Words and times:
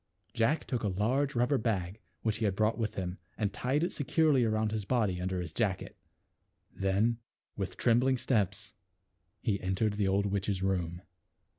Jack 0.33 0.65
took 0.65 0.81
a 0.81 0.87
large 0.87 1.35
rubber 1.35 1.59
bag 1.59 1.99
which 2.23 2.37
he 2.37 2.45
had 2.45 2.55
brought 2.55 2.75
with 2.79 2.95
him 2.95 3.19
and 3.37 3.53
tied 3.53 3.83
it 3.83 3.93
securely 3.93 4.43
around 4.43 4.71
his 4.71 4.83
body 4.83 5.21
under 5.21 5.39
his 5.39 5.53
jacket; 5.53 5.95
then 6.73 7.19
with 7.55 7.77
trembling 7.77 8.17
steps 8.17 8.73
he 9.43 9.61
entered 9.61 9.93
the 9.93 10.07
old 10.07 10.25
witch's 10.25 10.63
room. 10.63 11.03